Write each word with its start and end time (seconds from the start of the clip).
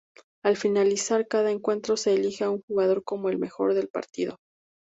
Al 0.43 0.57
finalizar 0.57 1.27
cada 1.27 1.51
encuentro 1.51 1.95
se 1.95 2.15
elige 2.15 2.43
a 2.43 2.49
un 2.49 2.61
jugador 2.63 3.03
como 3.03 3.29
el 3.29 3.37
mejor 3.37 3.75
del 3.75 3.87
partido. 3.87 4.37